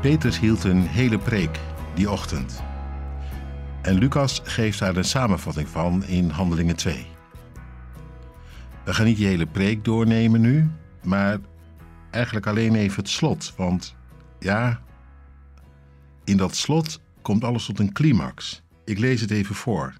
Petrus 0.00 0.38
hield 0.38 0.64
een 0.64 0.86
hele 0.86 1.18
preek 1.18 1.60
die 1.94 2.10
ochtend. 2.10 2.62
En 3.82 3.94
Lucas 3.94 4.40
geeft 4.44 4.78
daar 4.78 4.96
een 4.96 5.04
samenvatting 5.04 5.68
van 5.68 6.04
in 6.04 6.30
Handelingen 6.30 6.76
2. 6.76 7.06
We 8.84 8.94
gaan 8.94 9.06
niet 9.06 9.16
die 9.16 9.26
hele 9.26 9.46
preek 9.46 9.84
doornemen 9.84 10.40
nu, 10.40 10.70
maar 11.02 11.38
eigenlijk 12.10 12.46
alleen 12.46 12.74
even 12.74 12.96
het 12.96 13.08
slot. 13.08 13.54
Want 13.56 13.96
ja, 14.38 14.82
in 16.24 16.36
dat 16.36 16.56
slot 16.56 17.00
komt 17.22 17.44
alles 17.44 17.64
tot 17.64 17.78
een 17.78 17.92
climax. 17.92 18.62
Ik 18.84 18.98
lees 18.98 19.20
het 19.20 19.30
even 19.30 19.54
voor. 19.54 19.94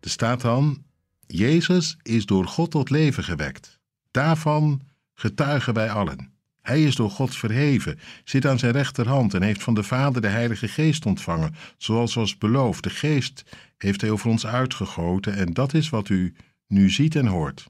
Er 0.00 0.10
staat 0.10 0.40
dan: 0.40 0.84
Jezus 1.26 1.96
is 2.02 2.26
door 2.26 2.46
God 2.46 2.70
tot 2.70 2.90
leven 2.90 3.24
gewekt. 3.24 3.80
Daarvan 4.10 4.80
getuigen 5.14 5.74
wij 5.74 5.90
allen. 5.90 6.35
Hij 6.66 6.82
is 6.82 6.94
door 6.94 7.10
God 7.10 7.36
verheven, 7.36 7.98
zit 8.24 8.46
aan 8.46 8.58
zijn 8.58 8.72
rechterhand 8.72 9.34
en 9.34 9.42
heeft 9.42 9.62
van 9.62 9.74
de 9.74 9.82
Vader 9.82 10.22
de 10.22 10.28
Heilige 10.28 10.68
Geest 10.68 11.06
ontvangen, 11.06 11.54
zoals 11.76 12.14
was 12.14 12.38
beloofd. 12.38 12.82
De 12.82 12.90
Geest 12.90 13.44
heeft 13.76 14.00
hij 14.00 14.10
over 14.10 14.30
ons 14.30 14.46
uitgegoten 14.46 15.36
en 15.36 15.52
dat 15.52 15.74
is 15.74 15.88
wat 15.88 16.08
u 16.08 16.34
nu 16.66 16.90
ziet 16.90 17.16
en 17.16 17.26
hoort. 17.26 17.66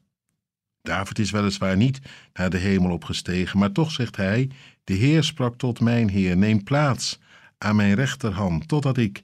David 0.82 1.18
is 1.18 1.30
weliswaar 1.30 1.76
niet 1.76 2.00
naar 2.32 2.50
de 2.50 2.56
hemel 2.56 2.90
opgestegen, 2.90 3.58
maar 3.58 3.72
toch 3.72 3.90
zegt 3.90 4.16
hij: 4.16 4.50
De 4.84 4.94
Heer 4.94 5.24
sprak 5.24 5.56
tot 5.56 5.80
mijn 5.80 6.08
Heer: 6.08 6.36
Neem 6.36 6.64
plaats 6.64 7.18
aan 7.58 7.76
mijn 7.76 7.94
rechterhand, 7.94 8.68
totdat 8.68 8.96
ik 8.96 9.22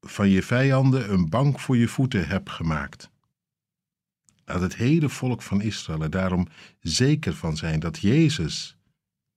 van 0.00 0.28
je 0.28 0.42
vijanden 0.42 1.12
een 1.12 1.28
bank 1.28 1.60
voor 1.60 1.76
je 1.76 1.88
voeten 1.88 2.28
heb 2.28 2.48
gemaakt. 2.48 3.10
Laat 4.44 4.60
het 4.60 4.76
hele 4.76 5.08
volk 5.08 5.42
van 5.42 5.62
Israël 5.62 6.02
er 6.02 6.10
daarom 6.10 6.48
zeker 6.80 7.34
van 7.34 7.56
zijn 7.56 7.80
dat 7.80 7.98
Jezus, 7.98 8.76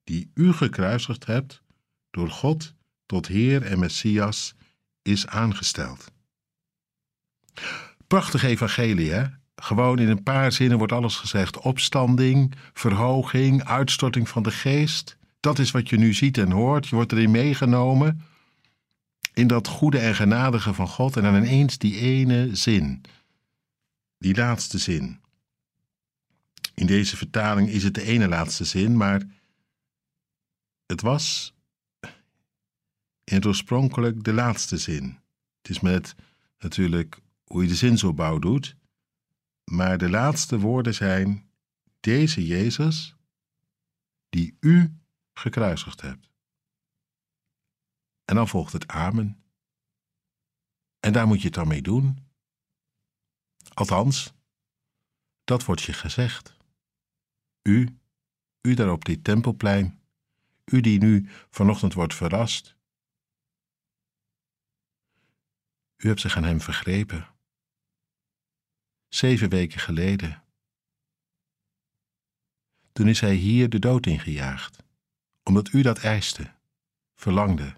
die 0.05 0.31
u 0.33 0.53
gekruisigd 0.53 1.25
hebt, 1.25 1.61
door 2.11 2.29
God 2.29 2.73
tot 3.05 3.27
Heer 3.27 3.61
en 3.61 3.79
Messias 3.79 4.55
is 5.01 5.27
aangesteld. 5.27 6.11
Prachtig 8.07 8.43
evangelie, 8.43 9.11
hè? 9.11 9.25
Gewoon 9.55 9.99
in 9.99 10.09
een 10.09 10.23
paar 10.23 10.51
zinnen 10.51 10.77
wordt 10.77 10.93
alles 10.93 11.15
gezegd. 11.15 11.57
Opstanding, 11.57 12.55
verhoging, 12.73 13.63
uitstorting 13.63 14.29
van 14.29 14.43
de 14.43 14.51
geest. 14.51 15.17
Dat 15.39 15.59
is 15.59 15.71
wat 15.71 15.89
je 15.89 15.97
nu 15.97 16.13
ziet 16.13 16.37
en 16.37 16.51
hoort. 16.51 16.87
Je 16.87 16.95
wordt 16.95 17.11
erin 17.11 17.31
meegenomen. 17.31 18.21
In 19.33 19.47
dat 19.47 19.67
goede 19.67 19.99
en 19.99 20.15
genadige 20.15 20.73
van 20.73 20.87
God. 20.87 21.17
En 21.17 21.23
dan 21.23 21.35
ineens 21.35 21.77
die 21.77 21.97
ene 21.99 22.55
zin. 22.55 23.01
Die 24.17 24.35
laatste 24.35 24.77
zin. 24.77 25.19
In 26.73 26.85
deze 26.85 27.17
vertaling 27.17 27.69
is 27.69 27.83
het 27.83 27.93
de 27.93 28.03
ene 28.03 28.27
laatste 28.27 28.65
zin, 28.65 28.97
maar 28.97 29.21
het 30.85 31.01
was 31.01 31.53
in 33.23 33.35
het 33.35 33.45
oorspronkelijk 33.45 34.23
de 34.23 34.33
laatste 34.33 34.77
zin. 34.77 35.19
Het 35.57 35.69
is 35.69 35.79
met 35.79 36.15
natuurlijk 36.57 37.21
hoe 37.43 37.61
je 37.61 37.67
de 37.67 37.75
zin 37.75 37.97
zo 37.97 38.13
bouw 38.13 38.39
doet. 38.39 38.75
Maar 39.63 39.97
de 39.97 40.09
laatste 40.09 40.59
woorden 40.59 40.93
zijn: 40.93 41.49
Deze 41.99 42.45
Jezus, 42.45 43.15
die 44.29 44.57
u 44.59 44.97
gekruisigd 45.33 46.01
hebt. 46.01 46.29
En 48.25 48.35
dan 48.35 48.47
volgt 48.47 48.73
het 48.73 48.87
Amen. 48.87 49.43
En 50.99 51.13
daar 51.13 51.27
moet 51.27 51.39
je 51.39 51.45
het 51.45 51.53
dan 51.53 51.67
mee 51.67 51.81
doen. 51.81 52.29
Althans, 53.73 54.33
dat 55.43 55.65
wordt 55.65 55.81
je 55.81 55.93
gezegd. 55.93 56.57
U, 57.61 57.97
u 58.61 58.73
daar 58.73 58.91
op 58.91 59.05
dit 59.05 59.23
tempelplein, 59.23 59.99
u 60.65 60.81
die 60.81 60.99
nu 60.99 61.29
vanochtend 61.49 61.93
wordt 61.93 62.15
verrast. 62.15 62.75
U 65.97 66.07
hebt 66.07 66.21
zich 66.21 66.37
aan 66.37 66.43
hem 66.43 66.61
vergrepen 66.61 67.35
zeven 69.15 69.49
weken 69.49 69.79
geleden. 69.79 70.43
Toen 72.91 73.07
is 73.07 73.19
hij 73.19 73.35
hier 73.35 73.69
de 73.69 73.79
dood 73.79 74.05
ingejaagd, 74.05 74.83
omdat 75.43 75.73
u 75.73 75.81
dat 75.81 75.99
eiste, 75.99 76.53
verlangde. 77.15 77.75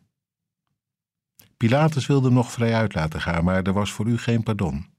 Pilatus 1.58 2.06
wilde 2.06 2.26
hem 2.26 2.36
nog 2.36 2.52
vrij 2.52 2.76
uit 2.76 2.94
laten 2.94 3.22
gaan, 3.22 3.44
maar 3.44 3.64
er 3.64 3.74
was 3.74 3.92
voor 3.92 4.08
u 4.08 4.18
geen 4.18 4.44
pardon. 4.44 4.94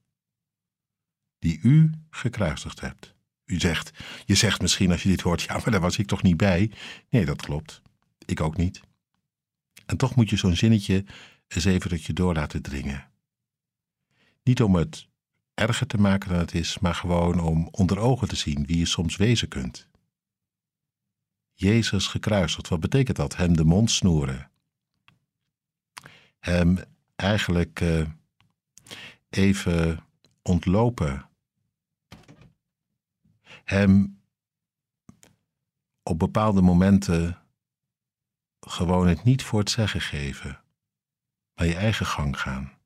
Die 1.39 1.61
u 1.63 1.93
gekruisigd 2.11 2.81
hebt. 2.81 3.17
U 3.49 3.59
zegt, 3.59 3.91
je 4.25 4.35
zegt 4.35 4.61
misschien 4.61 4.91
als 4.91 5.03
je 5.03 5.09
dit 5.09 5.21
hoort, 5.21 5.43
ja, 5.49 5.53
maar 5.53 5.71
daar 5.71 5.81
was 5.81 5.99
ik 5.99 6.07
toch 6.07 6.23
niet 6.23 6.37
bij. 6.37 6.71
Nee, 7.09 7.25
dat 7.25 7.43
klopt. 7.43 7.83
Ik 8.25 8.41
ook 8.41 8.57
niet. 8.57 8.81
En 9.87 9.97
toch 9.97 10.15
moet 10.15 10.31
je 10.31 10.37
zo'n 10.37 10.57
zinnetje 10.57 11.05
eens 11.49 11.65
even 11.65 11.91
dat 11.91 12.05
je 12.05 12.13
door 12.13 12.35
laten 12.35 12.63
dringen. 12.63 13.11
Niet 14.43 14.63
om 14.63 14.75
het 14.75 15.09
erger 15.55 15.87
te 15.87 15.99
maken 15.99 16.29
dan 16.29 16.39
het 16.39 16.55
is, 16.55 16.79
maar 16.79 16.95
gewoon 16.95 17.41
om 17.41 17.69
onder 17.71 17.99
ogen 17.99 18.29
te 18.29 18.37
zien 18.37 18.67
wie 18.67 18.79
je 18.79 18.87
soms 18.87 19.17
wezen 19.17 19.49
kunt. 19.49 19.89
Jezus 21.53 22.07
gekruisigd, 22.07 22.69
wat 22.69 22.81
betekent 22.81 23.17
dat? 23.17 23.37
Hem 23.37 23.57
de 23.57 23.65
mond 23.65 23.91
snoeren. 23.91 24.51
Hem 26.39 26.79
eigenlijk 27.17 27.81
uh, 27.81 28.07
even 29.31 30.05
ontlopen. 30.43 31.28
Hem 33.69 34.21
op 36.03 36.19
bepaalde 36.19 36.63
momenten 36.63 37.43
gewoon 38.61 39.07
het 39.07 39.25
niet 39.25 39.43
voor 39.43 39.59
het 39.59 39.71
zeggen 39.71 40.01
geven, 40.01 40.63
maar 41.55 41.67
je 41.67 41.75
eigen 41.75 42.07
gang 42.07 42.41
gaan 42.41 42.79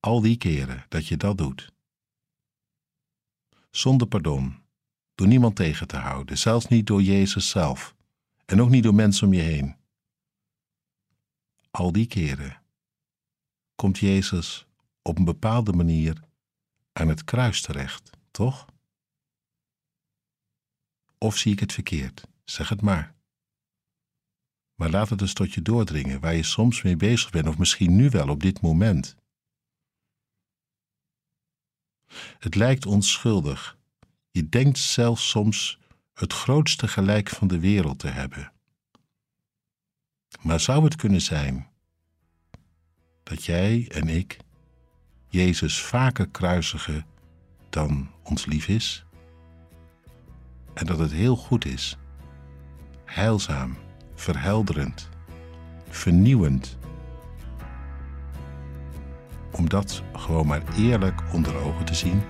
al 0.00 0.20
die 0.20 0.36
keren 0.36 0.84
dat 0.88 1.06
je 1.06 1.16
dat 1.16 1.38
doet. 1.38 1.72
Zonder 3.70 4.06
pardon, 4.06 4.62
door 5.14 5.26
niemand 5.26 5.56
tegen 5.56 5.86
te 5.86 5.96
houden, 5.96 6.38
zelfs 6.38 6.66
niet 6.66 6.86
door 6.86 7.02
Jezus 7.02 7.48
zelf 7.50 7.94
en 8.44 8.60
ook 8.60 8.68
niet 8.68 8.82
door 8.82 8.94
mensen 8.94 9.26
om 9.26 9.32
je 9.32 9.40
heen. 9.40 9.76
Al 11.70 11.92
die 11.92 12.06
keren 12.06 12.62
komt 13.74 13.98
Jezus 13.98 14.66
op 15.02 15.18
een 15.18 15.24
bepaalde 15.24 15.72
manier 15.72 16.22
aan 16.92 17.08
het 17.08 17.24
kruis 17.24 17.62
terecht, 17.62 18.10
toch? 18.30 18.71
Of 21.22 21.36
zie 21.36 21.52
ik 21.52 21.60
het 21.60 21.72
verkeerd? 21.72 22.28
Zeg 22.44 22.68
het 22.68 22.80
maar. 22.80 23.14
Maar 24.74 24.90
laat 24.90 25.08
het 25.08 25.20
eens 25.20 25.32
tot 25.32 25.52
je 25.52 25.62
doordringen 25.62 26.20
waar 26.20 26.34
je 26.34 26.42
soms 26.42 26.82
mee 26.82 26.96
bezig 26.96 27.30
bent, 27.30 27.46
of 27.46 27.58
misschien 27.58 27.96
nu 27.96 28.08
wel 28.08 28.28
op 28.28 28.42
dit 28.42 28.60
moment. 28.60 29.16
Het 32.38 32.54
lijkt 32.54 32.86
onschuldig. 32.86 33.78
Je 34.30 34.48
denkt 34.48 34.78
zelfs 34.78 35.28
soms 35.28 35.78
het 36.14 36.32
grootste 36.32 36.88
gelijk 36.88 37.28
van 37.28 37.48
de 37.48 37.58
wereld 37.58 37.98
te 37.98 38.08
hebben. 38.08 38.52
Maar 40.40 40.60
zou 40.60 40.84
het 40.84 40.96
kunnen 40.96 41.22
zijn 41.22 41.68
dat 43.22 43.44
jij 43.44 43.88
en 43.88 44.08
ik 44.08 44.36
Jezus 45.28 45.80
vaker 45.80 46.28
kruisigen 46.28 47.06
dan 47.70 48.10
ons 48.22 48.46
lief 48.46 48.68
is? 48.68 49.04
En 50.82 50.88
dat 50.88 50.98
het 50.98 51.12
heel 51.12 51.36
goed 51.36 51.64
is, 51.64 51.98
heilzaam, 53.04 53.76
verhelderend, 54.14 55.08
vernieuwend. 55.88 56.78
Om 59.52 59.68
dat 59.68 60.02
gewoon 60.12 60.46
maar 60.46 60.62
eerlijk 60.78 61.22
onder 61.32 61.56
ogen 61.56 61.84
te 61.84 61.94
zien 61.94 62.22